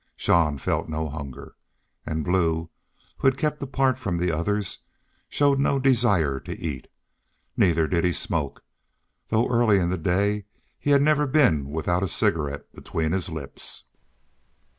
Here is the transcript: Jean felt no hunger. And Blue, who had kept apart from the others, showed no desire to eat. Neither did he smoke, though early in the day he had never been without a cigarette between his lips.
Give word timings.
Jean 0.17 0.57
felt 0.57 0.89
no 0.89 1.07
hunger. 1.09 1.55
And 2.07 2.23
Blue, 2.23 2.71
who 3.19 3.27
had 3.27 3.37
kept 3.37 3.61
apart 3.61 3.99
from 3.99 4.17
the 4.17 4.31
others, 4.31 4.79
showed 5.29 5.59
no 5.59 5.77
desire 5.77 6.39
to 6.39 6.57
eat. 6.59 6.87
Neither 7.55 7.87
did 7.87 8.03
he 8.03 8.11
smoke, 8.11 8.63
though 9.27 9.47
early 9.47 9.77
in 9.77 9.91
the 9.91 9.99
day 9.99 10.45
he 10.79 10.89
had 10.89 11.03
never 11.03 11.27
been 11.27 11.69
without 11.69 12.01
a 12.01 12.07
cigarette 12.07 12.73
between 12.73 13.11
his 13.11 13.29
lips. 13.29 13.83